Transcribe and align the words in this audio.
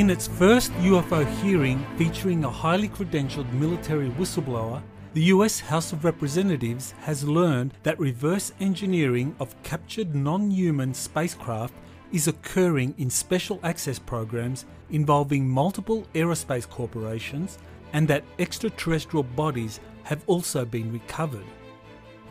In 0.00 0.08
its 0.08 0.26
first 0.26 0.72
UFO 0.76 1.26
hearing 1.42 1.84
featuring 1.98 2.42
a 2.42 2.48
highly 2.48 2.88
credentialed 2.88 3.52
military 3.52 4.08
whistleblower, 4.08 4.80
the 5.12 5.24
US 5.24 5.60
House 5.60 5.92
of 5.92 6.06
Representatives 6.06 6.92
has 7.02 7.22
learned 7.28 7.74
that 7.82 7.98
reverse 7.98 8.54
engineering 8.60 9.36
of 9.40 9.54
captured 9.62 10.14
non 10.14 10.50
human 10.50 10.94
spacecraft 10.94 11.74
is 12.12 12.28
occurring 12.28 12.94
in 12.96 13.10
special 13.10 13.60
access 13.62 13.98
programs 13.98 14.64
involving 14.88 15.46
multiple 15.46 16.06
aerospace 16.14 16.66
corporations 16.66 17.58
and 17.92 18.08
that 18.08 18.24
extraterrestrial 18.38 19.24
bodies 19.24 19.80
have 20.04 20.24
also 20.26 20.64
been 20.64 20.90
recovered. 20.90 21.44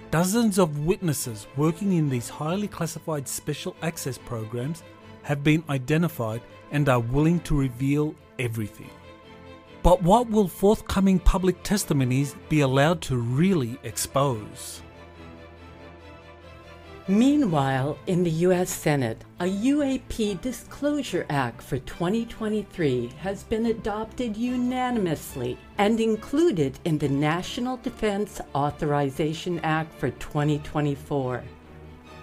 Dozens 0.10 0.58
of 0.58 0.88
witnesses 0.88 1.46
working 1.56 1.94
in 1.94 2.10
these 2.10 2.30
highly 2.30 2.68
classified 2.68 3.28
special 3.28 3.76
access 3.84 4.18
programs 4.18 4.82
have 5.22 5.44
been 5.44 5.64
identified 5.70 6.42
and 6.72 6.88
are 6.90 7.00
willing 7.00 7.40
to 7.42 7.56
reveal 7.56 8.16
everything. 8.38 8.90
But 9.82 10.04
what 10.04 10.30
will 10.30 10.48
forthcoming 10.48 11.20
public 11.20 11.64
testimonies 11.64 12.36
be 12.50 12.62
allowed 12.62 13.02
to 13.04 13.18
really 13.18 13.80
expose? 13.84 14.82
Meanwhile, 17.10 17.98
in 18.06 18.24
the 18.24 18.46
U.S. 18.46 18.70
Senate, 18.70 19.24
a 19.40 19.46
UAP 19.46 20.42
Disclosure 20.42 21.26
Act 21.32 21.60
for 21.64 21.80
2023 21.80 23.08
has 23.18 23.42
been 23.42 23.66
adopted 23.66 24.38
unanimously 24.38 25.58
and 25.80 26.00
included 26.00 26.78
in 26.86 27.00
the 27.00 27.10
National 27.10 27.78
Defense 27.78 28.40
Authorization 28.54 29.60
Act 29.62 29.92
for 30.00 30.12
2024. 30.12 31.42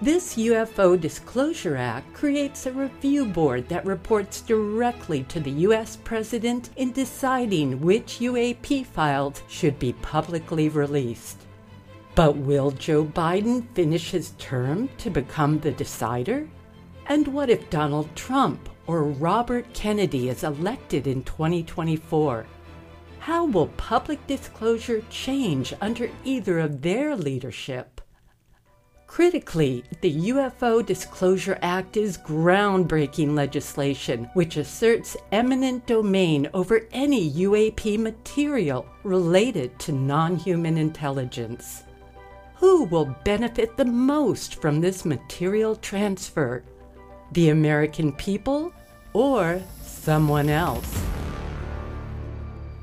This 0.03 0.37
UFO 0.37 1.01
Disclosure 1.01 1.75
Act 1.75 2.13
creates 2.13 2.67
a 2.67 2.73
review 2.73 3.25
board 3.25 3.67
that 3.71 3.87
reports 3.87 4.43
directly 4.43 5.23
to 5.23 5.41
the 5.41 5.51
U.S. 5.51 5.97
President 5.97 6.69
in 6.77 6.93
deciding 6.93 7.81
which 7.81 8.19
UAP 8.19 8.85
files 8.85 9.43
should 9.49 9.79
be 9.79 9.95
publicly 9.95 10.69
released. 10.69 11.39
But 12.15 12.37
will 12.37 12.73
Joe 12.73 13.07
Biden 13.07 13.67
finish 13.75 14.11
his 14.11 14.33
term 14.33 14.91
to 14.99 15.09
become 15.09 15.61
the 15.61 15.73
decider? 15.73 16.47
And 17.07 17.27
what 17.29 17.49
if 17.49 17.71
Donald 17.71 18.15
Trump 18.15 18.69
or 18.87 19.05
Robert 19.05 19.73
Kennedy 19.73 20.29
is 20.29 20.45
elected 20.45 21.07
in 21.07 21.25
2024? 21.25 22.45
How 23.21 23.47
will 23.47 23.69
public 23.79 24.27
disclosure 24.27 25.03
change 25.09 25.73
under 25.81 26.11
either 26.23 26.59
of 26.59 26.83
their 26.83 27.17
leadership? 27.17 27.96
Critically, 29.07 29.85
the 30.01 30.15
UFO 30.31 30.85
Disclosure 30.85 31.59
Act 31.63 31.97
is 31.97 32.19
groundbreaking 32.19 33.35
legislation 33.35 34.29
which 34.35 34.57
asserts 34.57 35.17
eminent 35.33 35.87
domain 35.87 36.49
over 36.53 36.87
any 36.93 37.31
UAP 37.31 37.99
material 37.99 38.85
related 39.05 39.79
to 39.79 39.93
non 39.93 40.37
human 40.37 40.77
intelligence. 40.77 41.85
Who 42.57 42.85
will 42.85 43.17
benefit 43.25 43.77
the 43.77 43.85
most 43.85 44.61
from 44.61 44.81
this 44.81 45.05
material 45.05 45.77
transfer? 45.77 46.63
The 47.33 47.51
American 47.51 48.13
people 48.13 48.73
or 49.13 49.63
someone 49.83 50.51
else? 50.51 51.03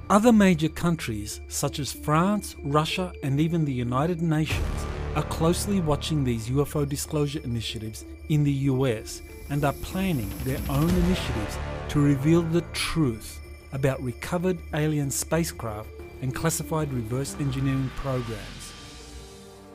Other 0.09 0.31
major 0.31 0.69
countries, 0.69 1.41
such 1.47 1.79
as 1.79 1.91
France, 1.91 2.55
Russia, 2.63 3.11
and 3.23 3.39
even 3.39 3.65
the 3.65 3.73
United 3.73 4.21
Nations, 4.21 4.85
are 5.15 5.23
closely 5.23 5.79
watching 5.79 6.23
these 6.23 6.49
UFO 6.49 6.89
disclosure 6.89 7.39
initiatives 7.43 8.03
in 8.29 8.43
the 8.43 8.51
US 8.71 9.21
and 9.49 9.63
are 9.63 9.73
planning 9.73 10.29
their 10.43 10.59
own 10.69 10.89
initiatives 10.89 11.57
to 11.89 11.99
reveal 11.99 12.41
the 12.41 12.61
truth 12.73 13.39
about 13.73 14.01
recovered 14.01 14.57
alien 14.73 15.11
spacecraft 15.11 15.89
and 16.23 16.33
classified 16.33 16.91
reverse 16.91 17.35
engineering 17.39 17.91
programs. 17.95 18.73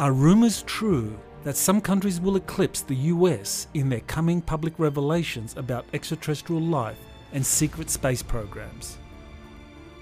Are 0.00 0.12
rumors 0.12 0.62
true 0.62 1.16
that 1.44 1.56
some 1.56 1.80
countries 1.80 2.20
will 2.20 2.36
eclipse 2.36 2.80
the 2.80 2.96
US 2.96 3.68
in 3.74 3.88
their 3.88 4.00
coming 4.00 4.40
public 4.40 4.74
revelations 4.78 5.56
about 5.56 5.86
extraterrestrial 5.92 6.62
life 6.62 6.98
and 7.32 7.46
secret 7.46 7.90
space 7.90 8.22
programs? 8.24 8.98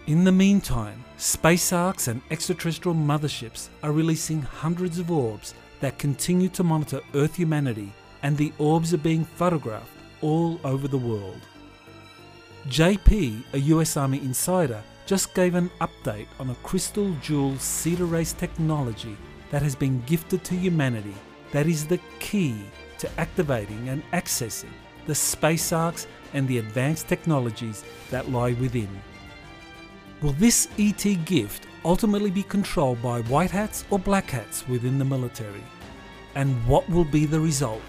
In 0.07 0.23
the 0.23 0.31
meantime, 0.31 1.05
space 1.17 1.73
arks 1.73 2.07
and 2.07 2.23
extraterrestrial 2.31 2.95
motherships 2.95 3.71
are 3.83 3.91
releasing 3.91 4.41
hundreds 4.41 5.01
of 5.01 5.11
orbs 5.11 5.53
that 5.81 5.99
continue 5.99 6.49
to 6.51 6.63
monitor 6.63 7.01
Earth 7.15 7.35
humanity, 7.35 7.93
and 8.23 8.37
the 8.37 8.53
orbs 8.59 8.95
are 8.95 8.99
being 8.99 9.25
photographed 9.25 9.91
all 10.23 10.61
over 10.63 10.87
the 10.87 10.97
world. 10.97 11.41
JP, 12.69 13.43
a 13.53 13.59
US 13.75 13.97
Army 13.97 14.19
insider, 14.19 14.81
just 15.07 15.35
gave 15.35 15.57
an 15.57 15.73
update 15.81 16.29
on 16.39 16.51
a 16.51 16.63
crystal 16.63 17.13
jewel 17.21 17.59
Cedar 17.59 18.07
Race 18.07 18.33
technology 18.33 19.17
that 19.51 19.63
has 19.63 19.75
been 19.75 20.05
gifted 20.07 20.45
to 20.45 20.55
humanity 20.55 21.15
that 21.51 21.67
is 21.67 21.85
the 21.85 21.99
key 22.21 22.55
to 22.99 23.11
activating 23.19 23.89
and 23.89 24.05
accessing 24.13 24.73
the 25.07 25.15
space 25.17 25.73
arks 25.73 26.07
and 26.33 26.47
the 26.47 26.59
advanced 26.59 27.09
technologies 27.09 27.83
that 28.11 28.31
lie 28.31 28.53
within. 28.53 28.89
Will 30.23 30.33
this 30.33 30.69
ET 30.79 31.05
gift 31.27 31.67
ultimately 31.85 32.31
be 32.31 32.43
controlled 32.43 33.03
by 33.03 33.21
white 33.23 33.51
hats 33.51 33.85
or 33.91 33.99
black 33.99 34.31
hats 34.31 34.67
within 34.67 34.99
the 34.99 35.05
military? 35.05 35.63
And 36.35 36.67
what 36.67 36.89
will 36.89 37.05
be 37.05 37.27
the 37.27 37.39
result? 37.39 37.83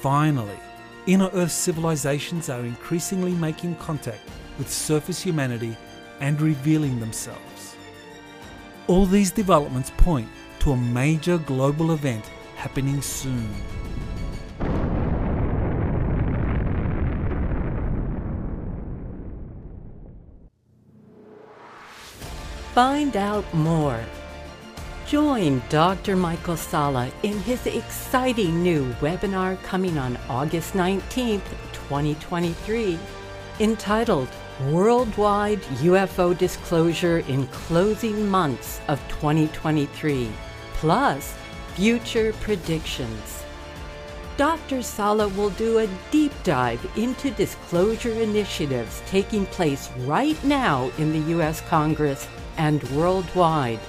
Finally, 0.00 0.58
inner 1.06 1.30
Earth 1.32 1.52
civilizations 1.52 2.48
are 2.50 2.60
increasingly 2.60 3.32
making 3.32 3.76
contact 3.76 4.28
with 4.58 4.70
surface 4.70 5.22
humanity 5.22 5.76
and 6.20 6.40
revealing 6.40 6.98
themselves. 6.98 7.76
All 8.88 9.06
these 9.06 9.30
developments 9.30 9.92
point 9.96 10.28
to 10.60 10.72
a 10.72 10.76
major 10.76 11.38
global 11.38 11.92
event 11.92 12.24
happening 12.56 13.02
soon. 13.02 13.48
Find 22.76 23.16
out 23.16 23.54
more. 23.54 24.04
Join 25.06 25.62
Dr. 25.70 26.14
Michael 26.14 26.58
Salla 26.58 27.10
in 27.22 27.38
his 27.38 27.64
exciting 27.64 28.62
new 28.62 28.92
webinar 29.00 29.56
coming 29.62 29.96
on 29.96 30.18
August 30.28 30.74
19th, 30.74 31.40
2023, 31.72 32.98
entitled 33.60 34.28
Worldwide 34.68 35.62
UFO 35.88 36.36
Disclosure 36.36 37.20
in 37.20 37.46
Closing 37.46 38.28
Months 38.28 38.82
of 38.88 39.00
2023, 39.08 40.30
plus 40.74 41.34
Future 41.76 42.34
Predictions. 42.42 43.45
Dr. 44.36 44.82
Salla 44.82 45.28
will 45.28 45.48
do 45.50 45.78
a 45.78 45.88
deep 46.10 46.32
dive 46.44 46.84
into 46.96 47.30
disclosure 47.30 48.12
initiatives 48.12 49.02
taking 49.06 49.46
place 49.46 49.90
right 50.00 50.42
now 50.44 50.90
in 50.98 51.12
the 51.12 51.30
U.S. 51.30 51.62
Congress 51.62 52.28
and 52.58 52.82
worldwide, 52.90 53.80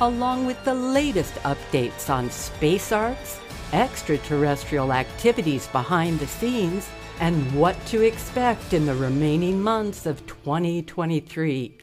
along 0.00 0.46
with 0.46 0.62
the 0.64 0.74
latest 0.74 1.34
updates 1.42 2.08
on 2.08 2.30
space 2.30 2.92
arks, 2.92 3.40
extraterrestrial 3.72 4.92
activities 4.92 5.66
behind 5.68 6.20
the 6.20 6.26
scenes, 6.26 6.88
and 7.18 7.52
what 7.52 7.74
to 7.86 8.02
expect 8.02 8.72
in 8.72 8.86
the 8.86 8.94
remaining 8.94 9.60
months 9.60 10.06
of 10.06 10.24
2023. 10.26 11.76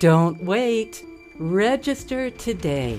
Don't 0.00 0.42
wait. 0.42 1.04
Register 1.38 2.30
today 2.30 2.98